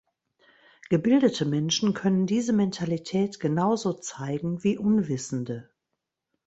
[0.89, 5.69] Gebildete Menschen können diese Mentalität genauso zeigen wie Unwissende.